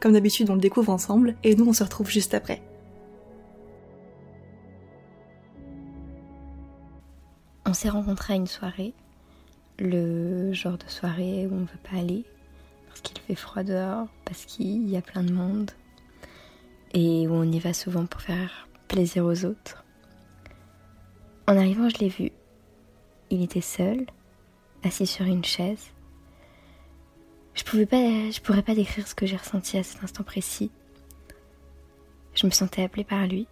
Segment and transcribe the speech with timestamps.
[0.00, 2.62] Comme d'habitude, on le découvre ensemble et nous on se retrouve juste après.
[7.66, 8.94] On s'est rencontrés à une soirée,
[9.78, 12.24] le genre de soirée où on ne veut pas aller,
[12.88, 15.70] parce qu'il fait froid dehors, parce qu'il y a plein de monde,
[16.94, 19.84] et où on y va souvent pour faire plaisir aux autres.
[21.46, 22.30] En arrivant, je l'ai vu.
[23.30, 24.06] Il était seul,
[24.82, 25.92] assis sur une chaise.
[27.58, 30.70] Je pouvais pas, je pourrais pas décrire ce que j'ai ressenti à cet instant précis.
[32.34, 33.48] Je me sentais appelée par lui.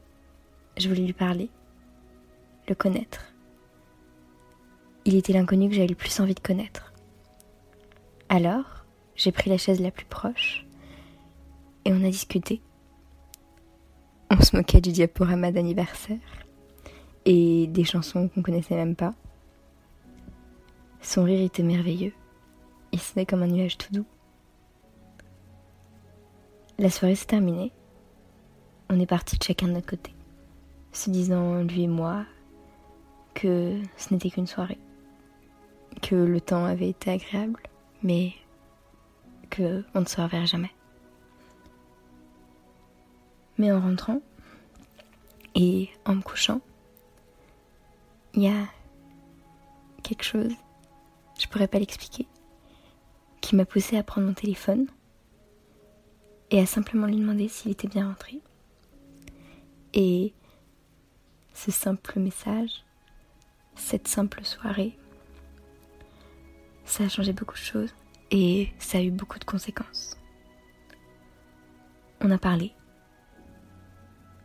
[0.76, 1.50] Je voulais lui parler,
[2.68, 3.32] le connaître.
[5.04, 6.92] Il était l'inconnu que j'avais le plus envie de connaître.
[8.28, 8.84] Alors,
[9.16, 10.64] j'ai pris la chaise la plus proche
[11.84, 12.62] et on a discuté.
[14.30, 16.18] On se moquait du diaporama d'anniversaire
[17.24, 19.14] et des chansons qu'on connaissait même pas.
[21.00, 22.12] Son rire était merveilleux.
[22.96, 24.06] Il sonnait comme un nuage tout doux.
[26.78, 27.70] La soirée s'est terminée.
[28.88, 30.14] On est partis de chacun de notre côté,
[30.92, 32.24] se disant, lui et moi,
[33.34, 34.78] que ce n'était qu'une soirée,
[36.00, 37.60] que le temps avait été agréable,
[38.02, 38.32] mais
[39.50, 40.72] que on ne se reverrait jamais.
[43.58, 44.22] Mais en rentrant
[45.54, 46.62] et en me couchant,
[48.32, 48.64] il y a
[50.02, 50.54] quelque chose,
[51.38, 52.26] je pourrais pas l'expliquer,
[53.46, 54.88] qui m'a poussé à prendre mon téléphone
[56.50, 58.40] et à simplement lui demander s'il était bien rentré.
[59.94, 60.34] Et
[61.54, 62.84] ce simple message,
[63.76, 64.98] cette simple soirée,
[66.84, 67.94] ça a changé beaucoup de choses
[68.32, 70.16] et ça a eu beaucoup de conséquences.
[72.20, 72.72] On a parlé,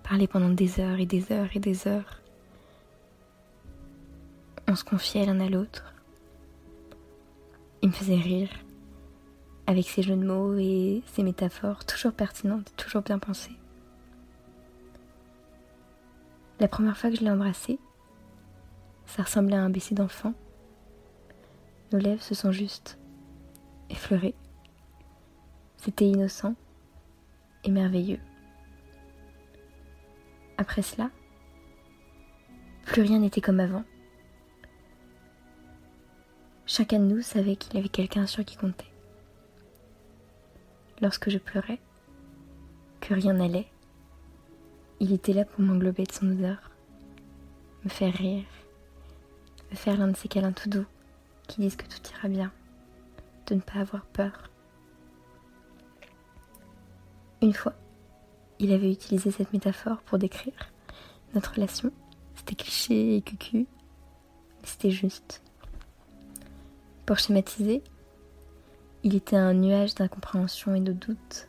[0.04, 2.22] parlé pendant des heures et des heures et des heures.
[4.68, 5.92] On se confiait l'un à l'autre.
[7.82, 8.50] Il me faisait rire
[9.68, 13.56] avec ses jeux de mots et ses métaphores toujours pertinentes, toujours bien pensées.
[16.60, 17.80] La première fois que je l'ai embrassé,
[19.06, 20.34] ça ressemblait à un baiser d'enfant.
[21.92, 23.00] Nos lèvres se sont juste
[23.90, 24.36] effleurées.
[25.78, 26.56] C'était innocent
[27.64, 28.20] et merveilleux.
[30.58, 31.10] Après cela,
[32.86, 33.84] plus rien n'était comme avant.
[36.68, 38.86] Chacun de nous savait qu'il avait quelqu'un sur qui compter.
[41.02, 41.80] Lorsque je pleurais,
[43.00, 43.68] que rien n'allait,
[45.00, 46.70] il était là pour m'englober de son odeur,
[47.84, 48.46] me faire rire,
[49.72, 50.86] me faire l'un de ces câlins tout doux
[51.48, 52.52] qui disent que tout ira bien,
[53.48, 54.50] de ne pas avoir peur.
[57.42, 57.74] Une fois,
[58.60, 60.54] il avait utilisé cette métaphore pour décrire
[61.34, 61.92] notre relation.
[62.36, 65.42] C'était cliché et cucu, mais c'était juste.
[67.08, 67.82] Pour schématiser,
[69.04, 71.48] il était un nuage d'incompréhension et de doute,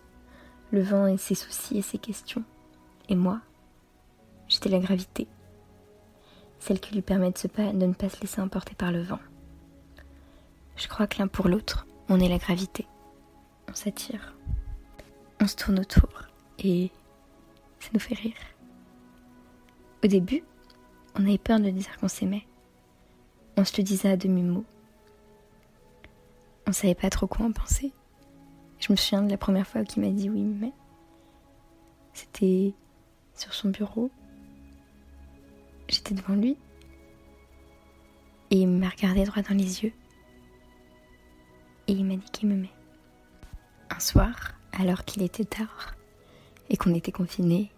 [0.71, 2.45] le vent et ses soucis et ses questions.
[3.09, 3.41] Et moi,
[4.49, 5.27] j'étais la gravité,
[6.59, 9.19] celle qui lui permet de, ne pas se laisser emporter par le vent.
[10.77, 12.87] Je crois que l'un pour l'autre, on est la gravité.
[13.69, 14.35] On s'attire.
[15.41, 16.09] On se tourne autour
[16.59, 16.91] et
[17.81, 18.37] ça nous fait rire.
[20.05, 20.43] Au début,
[21.15, 22.47] on avait peur de dire qu'on s'aimait.
[23.57, 24.65] On se le disait à demi-mot.
[26.73, 27.93] On savait pas trop quoi en penser.
[28.81, 30.73] Je me souviens de la première fois qu'il m'a dit oui, mais
[32.15, 32.73] c'était
[33.35, 34.11] sur son bureau.
[35.87, 36.57] J'étais devant lui
[38.51, 39.93] et il m'a regardé droit dans les yeux
[41.89, 42.73] et il m'a dit qu'il m'aimait.
[43.91, 45.95] Un soir, alors qu'il était tard
[46.71, 47.71] et qu'on était confinés,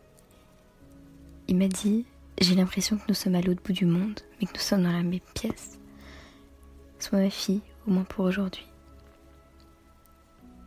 [1.48, 2.06] il m'a dit
[2.40, 4.92] J'ai l'impression que nous sommes à l'autre bout du monde, mais que nous sommes dans
[4.92, 5.80] la même pièce.
[7.00, 8.68] Sois ma fille, au moins pour aujourd'hui.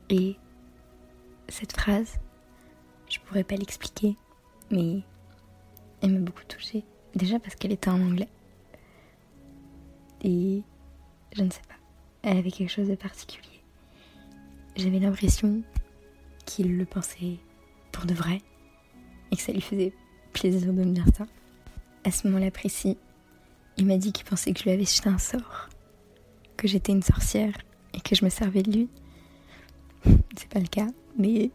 [0.09, 0.35] Et
[1.49, 2.19] cette phrase,
[3.09, 4.15] je pourrais pas l'expliquer,
[4.71, 5.01] mais
[6.01, 6.83] elle m'a beaucoup touchée.
[7.15, 8.29] Déjà parce qu'elle était en anglais.
[10.23, 10.63] Et
[11.35, 11.75] je ne sais pas.
[12.23, 13.61] elle avait quelque chose de particulier.
[14.75, 15.61] J'avais l'impression
[16.45, 17.37] qu'il le pensait
[17.91, 18.41] pour de vrai
[19.31, 19.93] et que ça lui faisait
[20.33, 21.25] plaisir de me dire ça.
[22.03, 22.97] À ce moment-là précis,
[23.77, 25.69] il m'a dit qu'il pensait que je lui avais jeté un sort,
[26.55, 27.53] que j'étais une sorcière
[27.93, 28.89] et que je me servais de lui.
[30.37, 31.51] C'est pas le cas, mais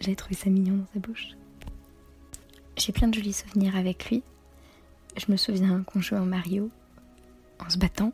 [0.00, 1.28] j'ai trouvé ça mignon dans sa bouche.
[2.76, 4.22] J'ai plein de jolis souvenirs avec lui.
[5.16, 6.70] Je me souviens qu'on jouait en Mario
[7.60, 8.12] en se battant,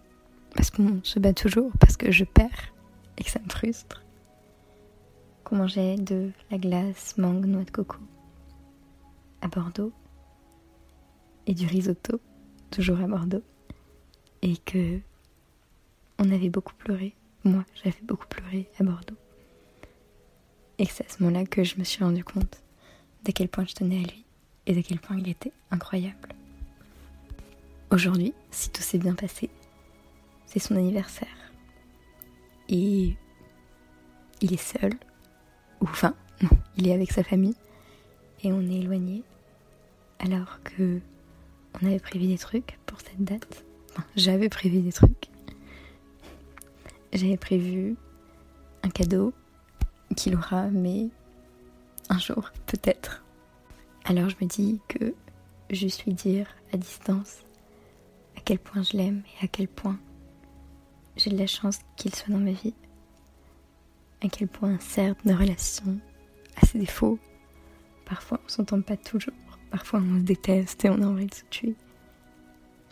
[0.54, 2.74] parce qu'on se bat toujours, parce que je perds
[3.16, 4.04] et que ça me frustre.
[5.44, 7.98] Qu'on mangeait de la glace, mangue, noix de coco
[9.40, 9.92] à Bordeaux
[11.46, 12.20] et du risotto,
[12.70, 13.44] toujours à Bordeaux,
[14.42, 14.98] et que
[16.18, 17.14] on avait beaucoup pleuré.
[17.44, 19.17] Moi, j'avais beaucoup pleuré à Bordeaux.
[20.78, 22.62] Et c'est à ce moment-là que je me suis rendu compte
[23.24, 24.24] d'à quel point je tenais à lui
[24.66, 26.28] et d'à quel point il était incroyable.
[27.90, 29.50] Aujourd'hui, si tout s'est bien passé,
[30.46, 31.28] c'est son anniversaire.
[32.68, 33.16] Et
[34.40, 34.92] il est seul,
[35.80, 37.56] ou enfin, non, il est avec sa famille,
[38.44, 39.22] et on est éloigné,
[40.18, 41.00] alors que
[41.80, 43.64] on avait prévu des trucs pour cette date.
[43.90, 45.28] Enfin, j'avais prévu des trucs.
[47.12, 47.96] J'avais prévu
[48.82, 49.32] un cadeau
[50.14, 51.08] qu'il aura, mais
[52.08, 53.24] un jour, peut-être.
[54.04, 55.14] Alors je me dis que
[55.70, 57.42] juste lui dire à distance
[58.36, 59.98] à quel point je l'aime et à quel point
[61.16, 62.74] j'ai de la chance qu'il soit dans ma vie.
[64.22, 65.98] À quel point, certes, nos relations
[66.56, 67.18] a ses défauts.
[68.04, 69.34] Parfois, on s'entend pas toujours.
[69.70, 71.74] Parfois, on se déteste et on a envie de se tuer.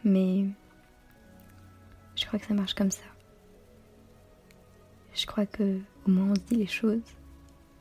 [0.04, 0.44] Mais
[2.14, 3.02] je crois que ça marche comme ça.
[5.14, 5.80] Je crois que
[6.10, 7.02] moins on se dit les choses,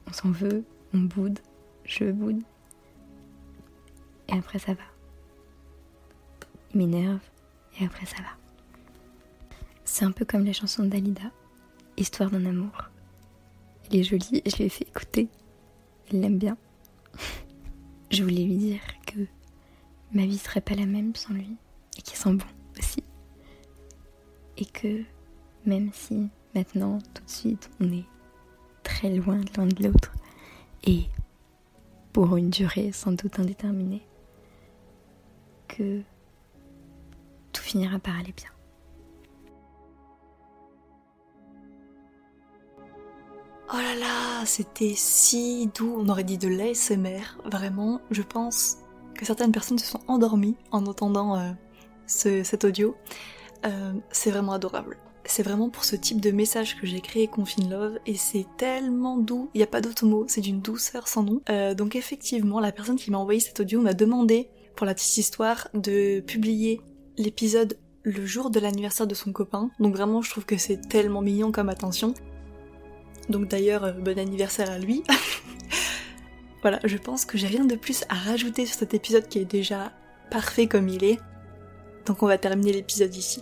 [0.08, 0.64] on s'en veut,
[0.94, 1.40] on boude,
[1.86, 2.42] je boude,
[4.28, 4.84] et après ça va.
[6.74, 7.22] Il m'énerve,
[7.80, 8.30] et après ça va.
[9.84, 11.32] C'est un peu comme la chanson Dalida,
[11.98, 12.90] Histoire d'un amour.
[13.90, 15.30] Elle est jolie, je lui ai fait écouter.
[16.12, 16.58] Elle l'aime bien.
[18.12, 19.20] je voulais lui dire que
[20.12, 21.56] ma vie serait pas la même sans lui,
[21.98, 22.46] et qu'il sent bon
[22.78, 23.04] aussi.
[24.58, 25.04] Et que
[25.66, 28.06] même si maintenant, tout de suite, on est
[28.96, 30.14] très loin l'un de l'autre,
[30.86, 31.04] et
[32.14, 34.08] pour une durée sans doute indéterminée,
[35.68, 36.02] que
[37.52, 38.50] tout finira par aller bien.
[43.74, 48.78] Oh là là, c'était si doux, on aurait dit de l'ASMR, vraiment, je pense
[49.14, 51.52] que certaines personnes se sont endormies en entendant euh,
[52.08, 52.96] cet audio.
[53.66, 54.98] Euh, c'est vraiment adorable.
[55.36, 59.18] C'est vraiment pour ce type de message que j'ai créé Confine Love et c'est tellement
[59.18, 61.42] doux, il n'y a pas d'autre mot, c'est d'une douceur sans nom.
[61.50, 64.48] Euh, donc effectivement, la personne qui m'a envoyé cet audio m'a demandé,
[64.78, 66.80] pour la petite histoire, de publier
[67.18, 69.72] l'épisode le jour de l'anniversaire de son copain.
[69.82, 72.14] Donc vraiment, je trouve que c'est tellement mignon comme attention.
[73.28, 75.04] Donc d'ailleurs, euh, bon anniversaire à lui.
[76.62, 79.44] voilà, je pense que j'ai rien de plus à rajouter sur cet épisode qui est
[79.44, 79.92] déjà
[80.32, 81.20] parfait comme il est.
[82.06, 83.42] Donc on va terminer l'épisode ici.